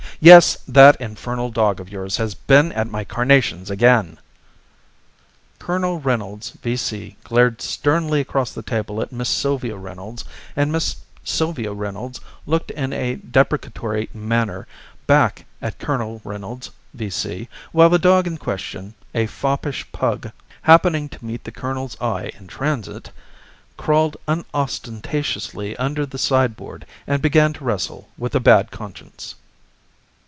[0.23, 4.19] "Yes, that infernal dog of yours has been at my carnations again!"
[5.57, 10.23] Colonel Reynolds, V.C., glared sternly across the table at Miss Sylvia Reynolds,
[10.55, 14.67] and Miss Sylvia Reynolds looked in a deprecatory manner
[15.07, 20.29] back at Colonel Reynolds, V.C.; while the dog in question a foppish pug
[20.61, 23.09] happening to meet the colonel's eye in transit,
[23.75, 29.33] crawled unostentatiously under the sideboard, and began to wrestle with a bad conscience.